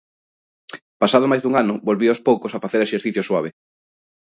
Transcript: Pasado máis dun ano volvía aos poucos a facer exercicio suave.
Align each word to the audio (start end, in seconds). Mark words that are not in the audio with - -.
Pasado 1.01 1.29
máis 1.31 1.41
dun 1.43 1.53
ano 1.63 1.73
volvía 1.87 2.11
aos 2.13 2.23
poucos 2.27 2.51
a 2.53 2.61
facer 2.63 2.81
exercicio 2.83 3.21
suave. 3.29 3.49